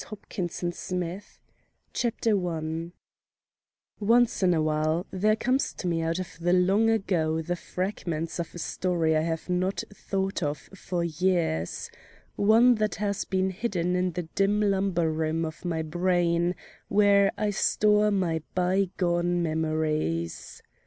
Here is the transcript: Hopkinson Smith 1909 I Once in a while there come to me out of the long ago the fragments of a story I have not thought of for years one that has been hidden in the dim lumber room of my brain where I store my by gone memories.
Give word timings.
Hopkinson 0.07 0.71
Smith 0.71 1.39
1909 1.95 2.91
I 2.91 4.03
Once 4.03 4.41
in 4.41 4.51
a 4.55 4.59
while 4.63 5.05
there 5.11 5.35
come 5.35 5.59
to 5.59 5.85
me 5.87 6.01
out 6.01 6.17
of 6.17 6.39
the 6.39 6.53
long 6.53 6.89
ago 6.89 7.39
the 7.39 7.55
fragments 7.55 8.39
of 8.39 8.55
a 8.55 8.57
story 8.57 9.15
I 9.15 9.21
have 9.21 9.47
not 9.47 9.83
thought 9.93 10.41
of 10.41 10.57
for 10.73 11.03
years 11.03 11.91
one 12.35 12.73
that 12.81 12.95
has 12.95 13.25
been 13.25 13.51
hidden 13.51 13.95
in 13.95 14.13
the 14.13 14.23
dim 14.23 14.59
lumber 14.59 15.11
room 15.11 15.45
of 15.45 15.63
my 15.63 15.83
brain 15.83 16.55
where 16.87 17.31
I 17.37 17.51
store 17.51 18.09
my 18.09 18.41
by 18.55 18.89
gone 18.97 19.43
memories. 19.43 20.63